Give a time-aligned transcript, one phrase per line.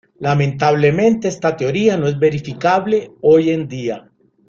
[0.19, 4.09] Lamentablemente, esta teoría no es verificable hoy en día.